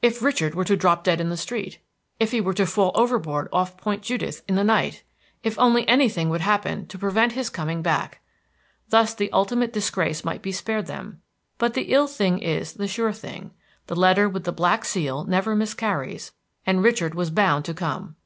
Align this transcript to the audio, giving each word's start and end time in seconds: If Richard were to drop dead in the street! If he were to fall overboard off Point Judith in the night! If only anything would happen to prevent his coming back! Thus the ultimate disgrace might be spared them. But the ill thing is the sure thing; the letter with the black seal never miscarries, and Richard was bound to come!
If 0.00 0.22
Richard 0.22 0.54
were 0.54 0.64
to 0.64 0.78
drop 0.78 1.04
dead 1.04 1.20
in 1.20 1.28
the 1.28 1.36
street! 1.36 1.78
If 2.18 2.30
he 2.32 2.40
were 2.40 2.54
to 2.54 2.64
fall 2.64 2.90
overboard 2.94 3.48
off 3.52 3.76
Point 3.76 4.00
Judith 4.00 4.40
in 4.48 4.54
the 4.54 4.64
night! 4.64 5.02
If 5.42 5.58
only 5.58 5.86
anything 5.86 6.30
would 6.30 6.40
happen 6.40 6.86
to 6.86 6.96
prevent 6.96 7.32
his 7.32 7.50
coming 7.50 7.82
back! 7.82 8.22
Thus 8.88 9.12
the 9.12 9.30
ultimate 9.30 9.74
disgrace 9.74 10.24
might 10.24 10.40
be 10.40 10.52
spared 10.52 10.86
them. 10.86 11.20
But 11.58 11.74
the 11.74 11.92
ill 11.92 12.06
thing 12.06 12.38
is 12.38 12.72
the 12.72 12.88
sure 12.88 13.12
thing; 13.12 13.50
the 13.88 13.94
letter 13.94 14.26
with 14.26 14.44
the 14.44 14.52
black 14.52 14.86
seal 14.86 15.24
never 15.24 15.54
miscarries, 15.54 16.32
and 16.64 16.82
Richard 16.82 17.14
was 17.14 17.28
bound 17.28 17.66
to 17.66 17.74
come! 17.74 18.16